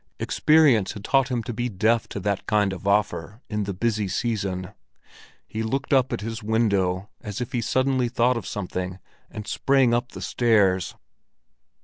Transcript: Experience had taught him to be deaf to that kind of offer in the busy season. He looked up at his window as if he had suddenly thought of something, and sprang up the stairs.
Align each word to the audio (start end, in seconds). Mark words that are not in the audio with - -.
Experience 0.19 0.93
had 0.93 1.03
taught 1.03 1.29
him 1.29 1.43
to 1.43 1.53
be 1.53 1.69
deaf 1.69 2.07
to 2.09 2.19
that 2.19 2.47
kind 2.47 2.73
of 2.73 2.87
offer 2.87 3.39
in 3.51 3.65
the 3.65 3.71
busy 3.73 4.07
season. 4.07 4.71
He 5.45 5.61
looked 5.61 5.93
up 5.93 6.11
at 6.11 6.21
his 6.21 6.41
window 6.41 7.11
as 7.21 7.39
if 7.39 7.51
he 7.51 7.59
had 7.59 7.65
suddenly 7.65 8.09
thought 8.09 8.35
of 8.35 8.47
something, 8.47 8.97
and 9.29 9.45
sprang 9.45 9.93
up 9.93 10.13
the 10.13 10.21
stairs. 10.23 10.95